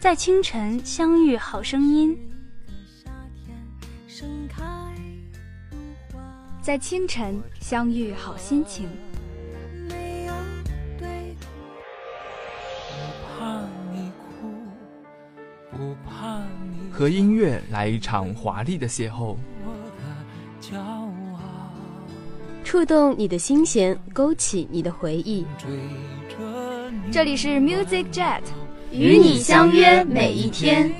[0.00, 2.18] 在清晨相遇好声音，
[6.62, 8.88] 在清晨相遇好心情。
[16.90, 19.36] 和音乐来一场华丽的邂逅，
[22.74, 25.46] 触动你的心弦，勾起你的回忆。
[27.12, 28.40] 这里是 Music Jet，
[28.90, 30.92] 与你相约每一天。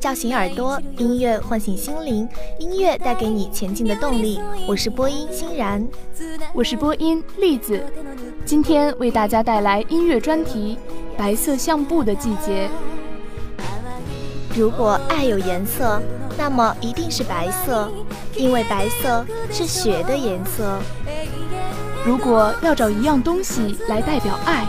[0.00, 4.40] 叫醒耳朵，音乐唤醒心灵，音乐带给你前进的动力。
[4.66, 5.86] 我是播音欣然，
[6.52, 7.82] 我是播音栗子，
[8.44, 10.78] 今天为大家带来音乐专题
[11.18, 12.68] 《白色相布的季节》。
[14.56, 16.00] 如果爱有颜色，
[16.36, 17.90] 那么一定是白色，
[18.36, 20.78] 因为白色是雪的颜色。
[22.04, 24.66] 如果要找一样东西来代表爱，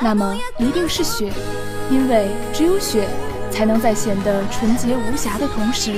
[0.00, 1.32] 那么一定是雪，
[1.90, 3.08] 因为只有雪。
[3.52, 5.92] 才能在显得纯洁无瑕的同时，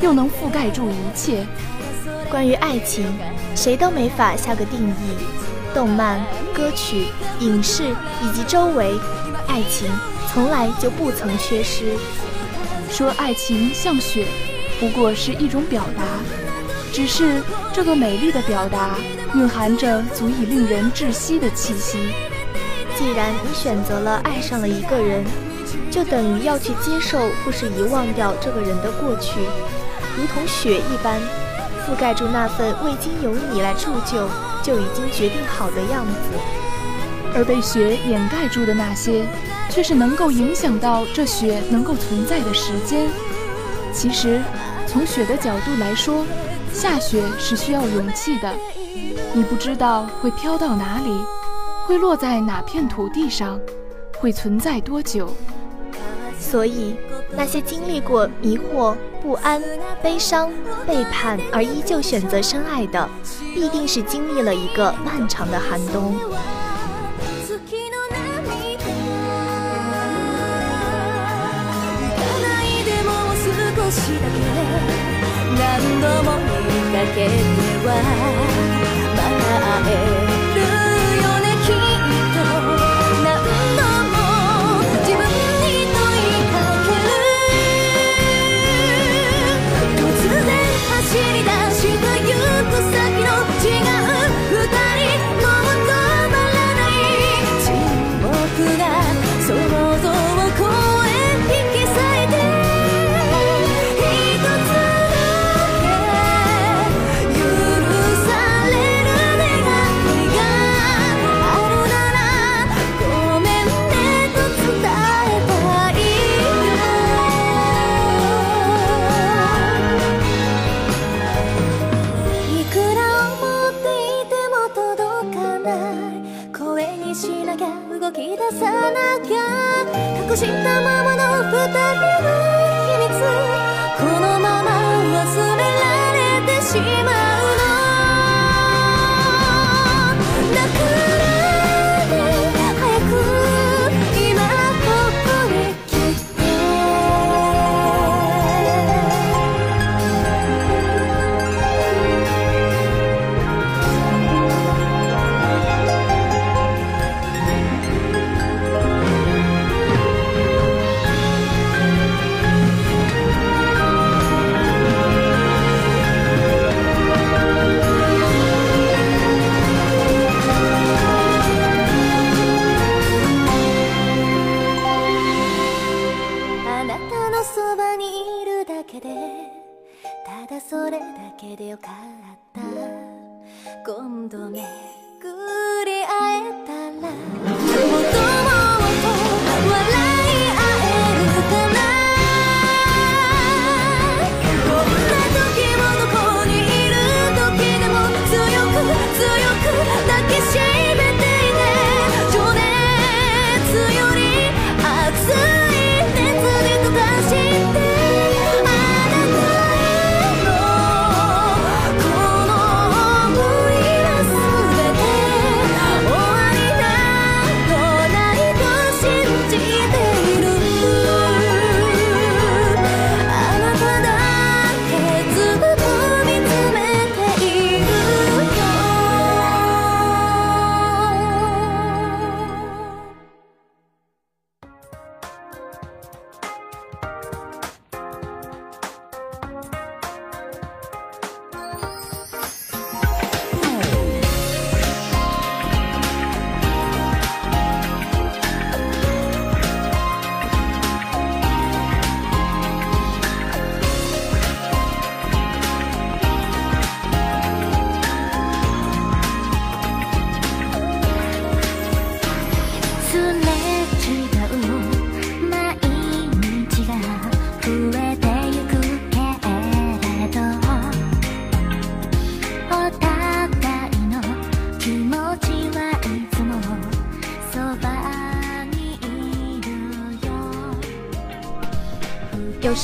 [0.00, 1.46] 又能覆盖住一切。
[2.30, 3.06] 关于爱情，
[3.54, 4.94] 谁都没法下个定义。
[5.74, 6.20] 动漫、
[6.54, 7.06] 歌曲、
[7.40, 7.84] 影视
[8.22, 8.98] 以及周围，
[9.46, 9.88] 爱情
[10.32, 11.92] 从来就不曾缺失。
[12.90, 14.26] 说爱情像雪，
[14.80, 16.02] 不过是一种表达，
[16.92, 18.96] 只是这个美丽的表达
[19.34, 21.98] 蕴含着足以令人窒息的气息。
[22.96, 25.24] 既然你选择了爱上了一个人。
[25.94, 29.38] 就等于要去接受或是遗忘掉这个人的过去，
[30.18, 31.20] 如同雪一般，
[31.86, 34.28] 覆盖住那份未经由你来铸就
[34.60, 36.36] 就已经决定好的样子。
[37.32, 39.24] 而被雪掩盖住的那些，
[39.70, 43.08] 却是能够影响到这雪能够存在的时间。
[43.92, 44.42] 其实，
[44.88, 46.24] 从雪的角度来说，
[46.72, 48.52] 下雪是需要勇气的。
[49.32, 51.24] 你不知道会飘到哪里，
[51.86, 53.60] 会落在哪片土地上，
[54.18, 55.32] 会存在多久。
[56.50, 56.94] 所以，
[57.32, 59.60] 那些经历过迷惑、不安、
[60.02, 60.52] 悲伤、
[60.86, 63.08] 背叛，而依旧选择深爱的，
[63.54, 66.14] 必定是经历了一个漫长的寒冬。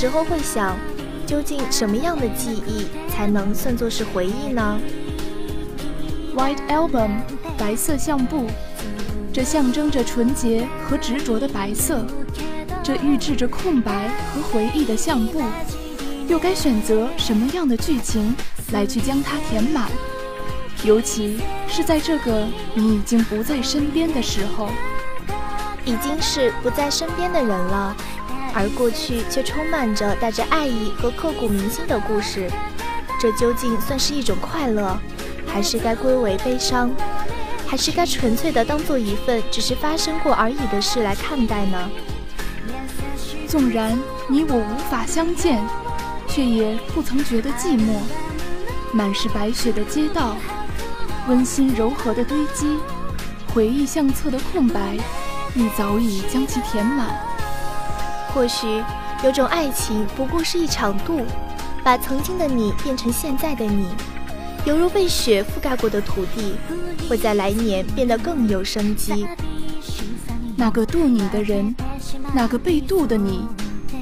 [0.01, 0.79] 时候会想，
[1.27, 4.81] 究竟什么样的记忆才能算作是回忆呢
[6.35, 7.21] ？White album，
[7.59, 8.47] 白色相簿，
[9.31, 12.07] 这象征着纯洁和执着的白色，
[12.83, 15.43] 这预制着空白和回忆的相簿，
[16.27, 18.35] 又该选择什么样的剧情
[18.73, 19.91] 来去将它填满？
[20.83, 24.71] 尤其是在这个你已经不在身边的时候，
[25.85, 27.95] 已经是不在身边的人了。
[28.55, 32.51] 而过去却充满着带着爱意和刻骨铭心的故事，
[33.19, 34.99] 这究竟算是一种快乐，
[35.47, 36.91] 还是该归为悲伤，
[37.67, 41.91] 还是该纯粹的当做一份只是发生过而已的事来看待呢？
[43.47, 43.99] 纵然
[44.29, 45.61] 你我无法相见，
[46.29, 47.99] 却也不曾觉得寂寞。
[48.93, 50.37] 满是白雪的街道，
[51.29, 52.79] 温馨柔和的堆积，
[53.53, 54.97] 回忆相册的空白，
[55.55, 57.30] 亦早已将其填满。
[58.33, 58.83] 或许
[59.25, 61.21] 有种爱情不过是一场渡，
[61.83, 63.89] 把曾经的你变成现在的你，
[64.65, 66.55] 犹如被雪覆盖过的土地，
[67.09, 69.27] 会在来年变得更有生机。
[70.57, 71.75] 那个渡你的人，
[72.35, 73.47] 那个被渡的你，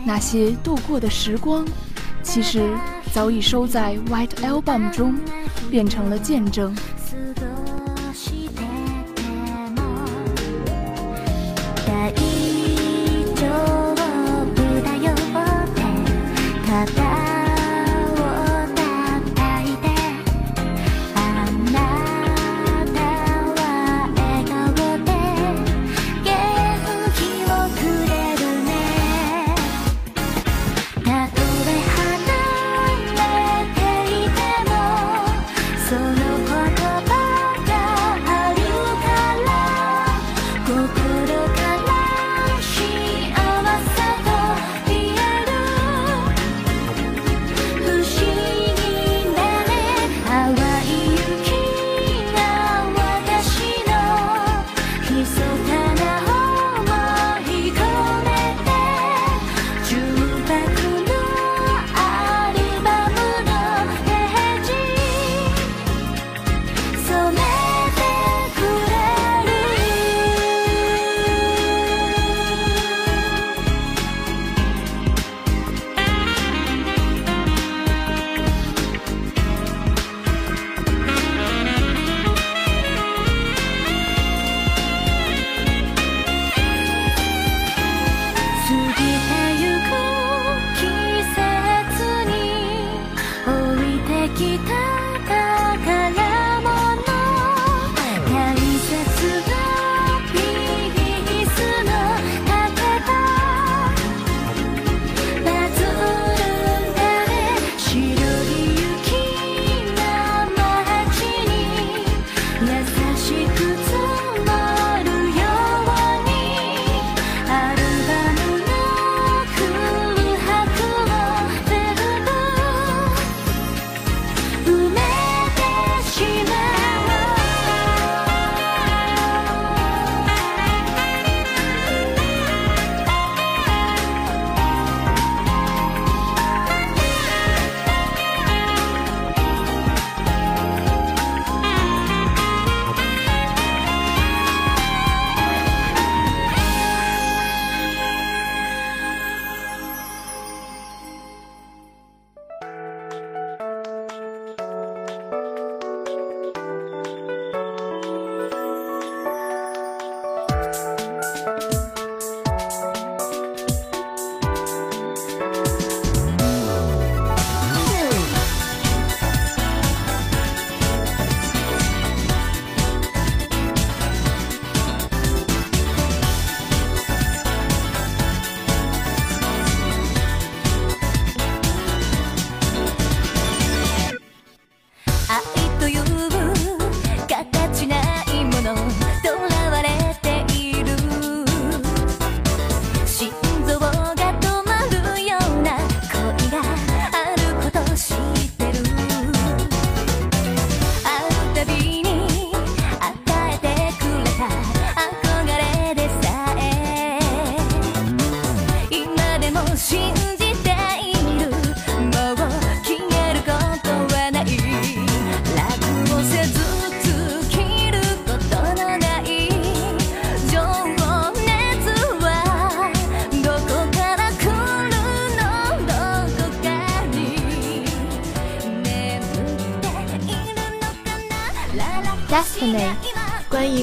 [0.04, 1.64] 那些度过的时光，
[2.22, 2.68] 其实
[3.12, 5.14] 早已收在 White Album 中，
[5.70, 6.76] 变成了见证。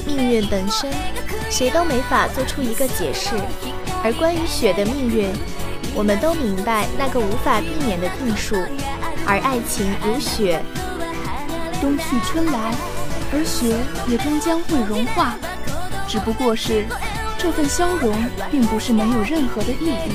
[0.05, 0.91] 命运本身，
[1.49, 3.35] 谁都没法做出一个解释。
[4.03, 5.29] 而关于雪的命运，
[5.95, 8.55] 我们都明白那个无法避免的定数。
[9.25, 10.61] 而爱情如雪，
[11.81, 12.71] 冬去春来，
[13.33, 13.75] 而雪
[14.07, 15.35] 也终将会融化。
[16.07, 16.85] 只不过是
[17.37, 18.13] 这份消融，
[18.51, 20.11] 并不是没有任何的意义。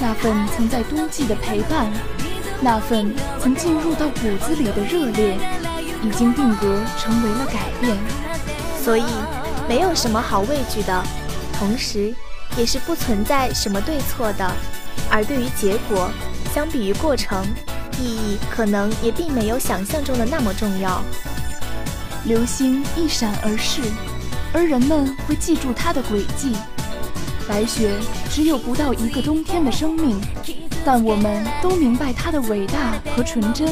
[0.00, 1.90] 那份曾在冬季的陪伴。
[2.62, 5.38] 那份曾进入到骨子里的热烈，
[6.02, 7.96] 已经定格成为了改变，
[8.90, 9.04] 所以
[9.68, 11.00] 没有什么好畏惧的，
[11.56, 12.12] 同时
[12.56, 14.52] 也是不存在什么对错的。
[15.08, 16.10] 而对于结果，
[16.52, 17.46] 相比于过程，
[18.00, 21.00] 意义可能也并没有想象中的那么重要。
[22.24, 23.80] 流星一闪而逝，
[24.52, 26.56] 而人们会记住它的轨迹。
[27.48, 27.92] 白雪
[28.28, 30.20] 只有不到一个冬天的生命。
[30.84, 33.68] 但我们都明白它的伟大和纯真。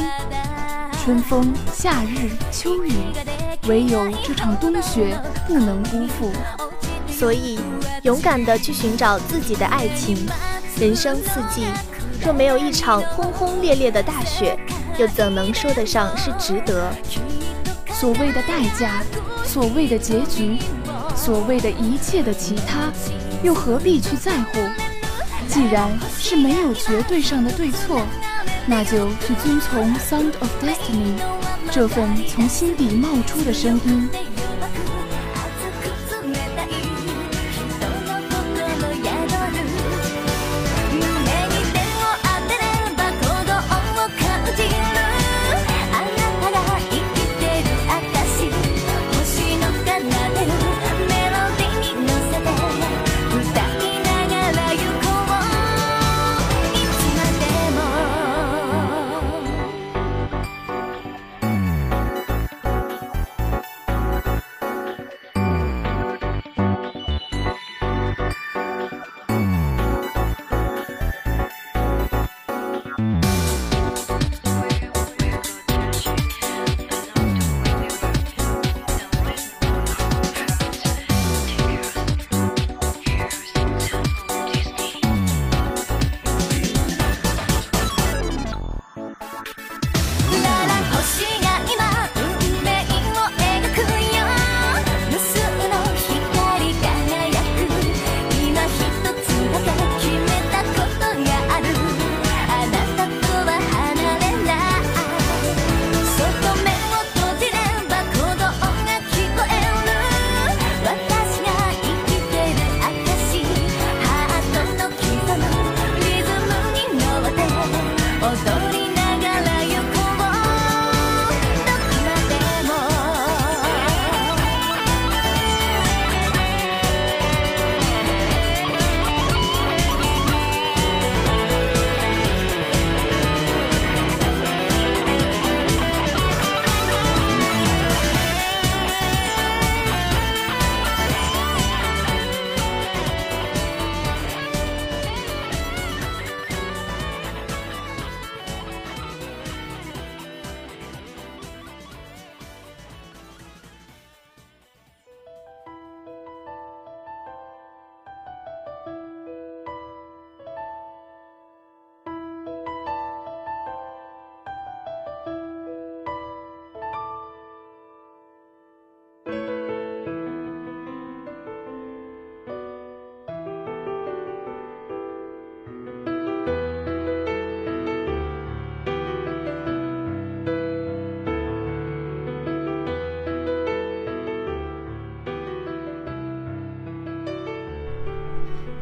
[1.03, 2.93] 春风、夏日、秋雨，
[3.69, 6.33] 唯有这场冬雪不能辜负。
[7.09, 7.59] 所以，
[8.03, 10.27] 勇敢地去寻找自己的爱情。
[10.81, 11.67] 人生四季，
[12.25, 14.57] 若没有一场轰轰烈烈的大雪，
[14.97, 16.91] 又怎能说得上是值得？
[17.93, 19.03] 所谓的代价，
[19.45, 20.59] 所谓的结局，
[21.17, 22.93] 所谓的一切的其他，
[23.43, 24.61] 又何必去在乎？
[25.49, 28.01] 既然是没有绝对上的对错，
[28.71, 31.19] 那就去遵从《Sound of Destiny》
[31.73, 34.38] 这份从心底冒出的声音。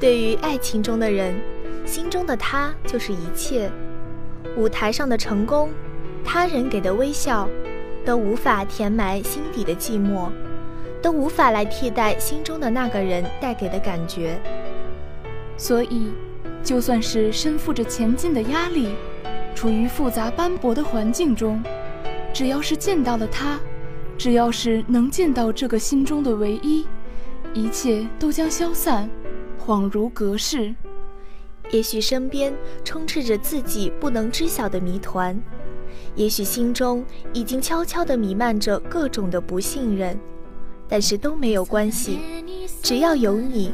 [0.07, 1.35] 对于爱情中的人，
[1.85, 3.69] 心中的他就是一切。
[4.57, 5.69] 舞台上的成功，
[6.25, 7.49] 他人给的微笑，
[8.05, 10.31] 都无法填埋心底的寂寞，
[11.03, 14.41] 都无法来替代心中的那个人带给的感觉。
[15.57, 16.13] 所以，
[16.63, 18.95] 就算是身负着前进的压力，
[19.57, 21.61] 处于复杂斑驳的环境中，
[22.33, 23.59] 只要是见到了他，
[24.17, 26.87] 只要是能见到这个心中的唯一，
[27.53, 29.11] 一切都将消散。
[29.67, 30.73] 恍如隔世，
[31.73, 32.55] 也许身边
[32.85, 35.37] 充斥着自己不能知晓的谜团，
[36.15, 40.17] 也许心中已经悄悄地弥漫着各种的不信任，
[40.89, 42.21] 但是都没有关系，
[42.81, 43.73] 只要有你，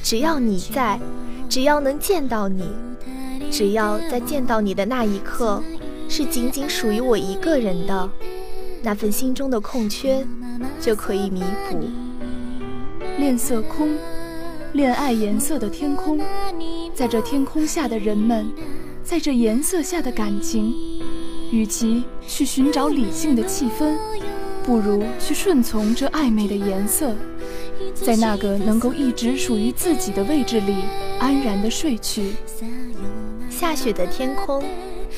[0.00, 1.00] 只要你在，
[1.48, 2.70] 只要能见到你，
[3.50, 5.60] 只要在见到你的那一刻，
[6.08, 8.08] 是仅仅属于我一个人的，
[8.80, 10.24] 那份心中的空缺
[10.80, 11.80] 就可以弥补。
[13.18, 13.88] 恋色空，
[14.72, 16.18] 恋爱颜色的天空，
[16.94, 18.50] 在这天空下的人们，
[19.04, 20.74] 在这颜色下的感情，
[21.50, 23.94] 与其去寻找理性的气氛，
[24.64, 27.14] 不如去顺从这暧昧的颜色，
[27.94, 30.76] 在那个能够一直属于自己的位置里
[31.18, 32.32] 安然的睡去。
[33.50, 34.64] 下雪的天空，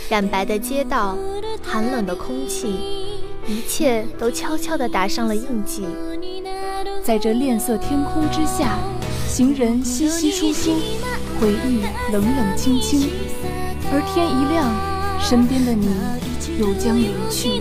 [0.09, 1.17] 染白的街道，
[1.63, 5.85] 寒冷的空气，一切都悄悄地打上了印记。
[7.05, 8.79] 在这恋色天空之下，
[9.35, 10.77] 行人稀稀疏疏，
[11.41, 13.11] 回忆冷冷清清，
[13.91, 14.71] 而天一亮，
[15.21, 15.89] 身边的你
[16.57, 17.61] 又将离去。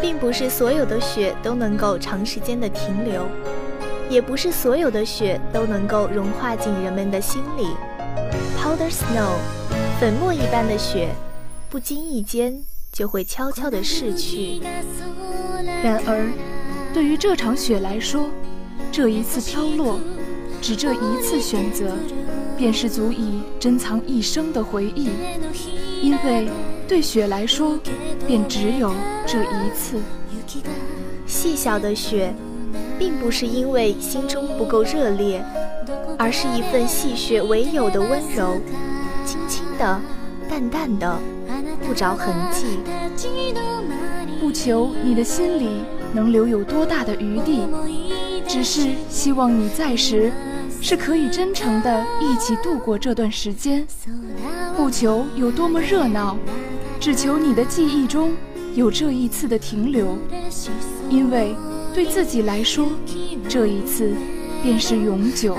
[0.00, 3.26] 并不是所有的雪都能够长时间的停留，
[4.08, 7.66] 也不是所有的雪都能够融化进人们的心里。
[8.56, 9.36] Powder snow，
[10.00, 11.08] 粉末一般的雪，
[11.68, 14.60] 不经意间就会悄悄地逝去。
[15.82, 16.30] 然而，
[16.94, 18.28] 对于这场雪来说，
[18.92, 19.98] 这一次飘落，
[20.60, 21.92] 只这一次选择，
[22.56, 25.10] 便是足以珍藏一生的回忆。
[26.00, 26.48] 因为
[26.86, 27.78] 对雪来说，
[28.26, 28.92] 便只有
[29.30, 30.00] 这一次。
[31.26, 32.34] 细小的雪，
[32.98, 35.44] 并不是因为心中不够热烈，
[36.18, 38.58] 而是一份细雪唯有的温柔，
[39.26, 40.00] 轻轻的，
[40.48, 41.18] 淡淡的，
[41.86, 42.78] 不着痕迹。
[44.40, 45.82] 不求你的心里
[46.14, 47.66] 能留有多大的余地，
[48.46, 50.32] 只是希望你在时，
[50.80, 53.86] 是可以真诚的一起度过这段时间。
[54.74, 56.34] 不求有多么热闹，
[56.98, 58.32] 只求你的记忆中
[58.74, 60.16] 有这一次的停留，
[61.10, 61.54] 因为
[61.94, 62.88] 对自己来说，
[63.48, 64.12] 这一次
[64.62, 65.56] 便是永久。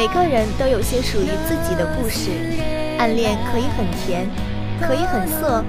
[0.00, 2.30] 每个人都有些属于自己的故事。
[2.98, 4.26] 暗恋可以很甜，
[4.80, 5.62] 可以很涩，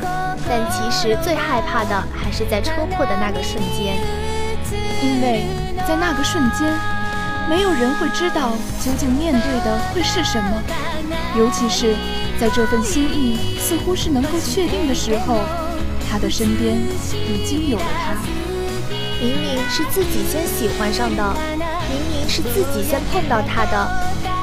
[0.47, 3.97] 但其实最害怕的还是在戳破的那个瞬间。
[5.03, 5.47] 因为
[5.85, 6.65] 在那个瞬间，
[7.49, 10.63] 没有人会知道究竟面对的会是什么。
[11.37, 11.93] 尤其是
[12.39, 15.41] 在这份心意似乎是能够确定的时候，
[16.09, 16.77] 他的身边
[17.11, 18.15] 已经有了他。
[19.19, 21.35] 明明是自己先喜欢上的。
[21.91, 23.91] 明明是自己先碰到他的，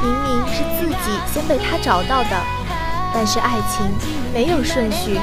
[0.02, 2.36] 明明是自己先被他找到的，
[3.14, 3.90] 但是爱情
[4.34, 5.18] 没有顺序，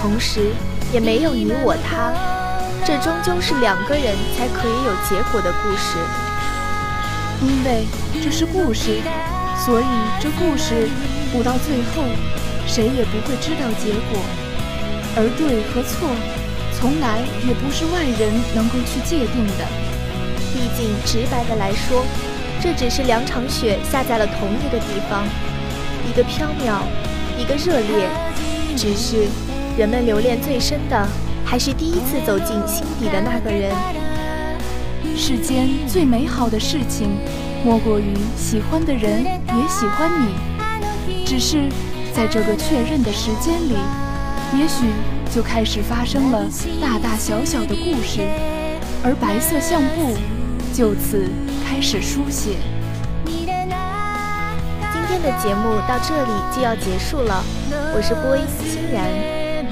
[0.00, 0.52] 同时
[0.90, 2.12] 也没有你我他，
[2.82, 5.98] 这终究是两个人才可以有结果的故事。
[7.42, 7.84] 因为
[8.22, 9.00] 这是故事，
[9.64, 9.84] 所以
[10.18, 10.88] 这故事
[11.30, 12.08] 不到最后，
[12.66, 14.20] 谁也不会知道结果。
[15.16, 16.08] 而对和错，
[16.78, 19.89] 从来也不是外人能够去界定的。
[20.60, 22.04] 毕竟，直白的来说，
[22.62, 25.24] 这只是两场雪下在了同一个地方，
[26.06, 26.82] 一个飘渺，
[27.38, 28.06] 一个热烈。
[28.76, 29.26] 只是，
[29.78, 31.08] 人们留恋最深的，
[31.46, 33.72] 还是第一次走进心底的那个人。
[35.16, 37.08] 世间最美好的事情，
[37.64, 41.24] 莫过于喜欢的人也喜欢你。
[41.24, 41.70] 只是，
[42.14, 43.78] 在这个确认的时间里，
[44.58, 44.84] 也许
[45.34, 46.44] 就开始发生了
[46.82, 48.20] 大大小小的故事，
[49.02, 50.39] 而白色相簿。
[50.72, 51.28] 就此
[51.66, 52.56] 开始书写。
[53.26, 57.42] 今天的节目到这里就要结束了，
[57.94, 59.04] 我是播音欣然，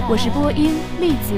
[0.08, 1.34] 我是播音栗子，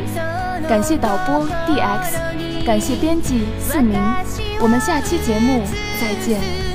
[0.68, 4.00] 感谢导播 DX，感谢编辑四明，
[4.60, 5.62] 我们下期节目
[6.00, 6.69] 再见。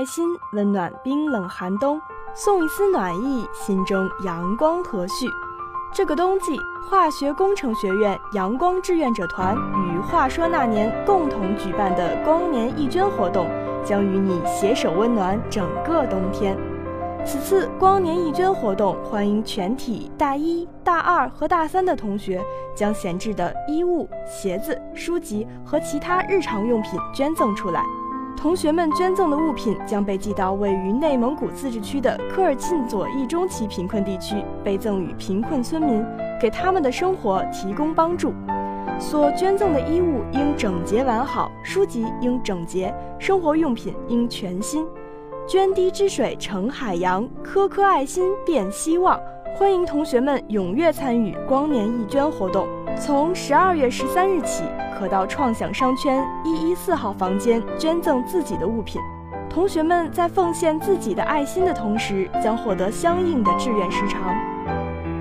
[0.00, 1.98] 爱心，温暖冰冷寒冬；
[2.34, 5.28] 送一丝暖意，心中阳光和煦。
[5.92, 6.58] 这个冬季，
[6.88, 13.46] 化学工程学院阳光志愿者团与“话说那年”共同举办的光年义捐活动，
[13.84, 16.56] 将与你携手温暖整个冬天。
[17.26, 22.42] 此次光年义捐活动，欢迎全体大一、大二和大三的同学
[22.74, 27.84] 将闲置的衣物、鞋子、书籍和其他日常用品捐赠出来。
[28.40, 36.02] 同学们捐赠的物品将被寄到位于内蒙古自治区的科尔沁左翼中旗贫困地区，被赠予贫困村民，
[36.40, 38.32] 给他们的生活提供帮助。
[38.98, 44.86] 所捐赠的衣物应整洁完好，书籍应整洁，生活用品应全新。
[45.46, 49.20] 涓滴之水成海洋，颗颗爱心变希望。
[49.54, 52.66] 欢迎同学们踊跃参与光年义捐活动。
[52.96, 54.64] 从十二月十三日起，
[55.00, 59.00] 可到创想商圈一一四号房间捐赠自己的物品。
[59.48, 64.20] 同学们在奉献自己的爱心的同时，将获得相应的志愿时长。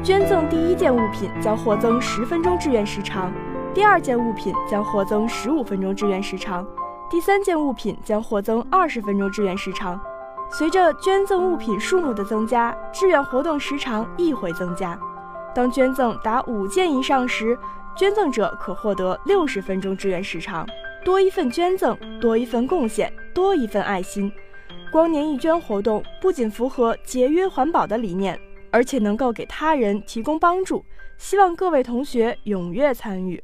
[0.04, 3.32] 捐赠第一件物品将获增十分钟志愿时长，
[3.74, 6.68] 第二件物品将获增十五分钟志愿时长，
[7.10, 9.98] 第三件物品将获增二十分钟志愿时长。
[10.52, 15.00] 随着捐赠物品数目的增加，志愿活动时长亦会增加。
[15.56, 17.58] 当捐赠达五件以上时，
[17.98, 20.68] 捐赠者可获得六十分钟志愿时长。
[21.04, 24.32] 多一份捐赠，多一份贡献，多一份爱心。
[24.92, 28.40] 光年义捐活动不仅符合节约环保的理念，
[28.72, 30.84] 而且能够给他人提供帮助。
[31.18, 33.44] 希望各位同学踊跃参与。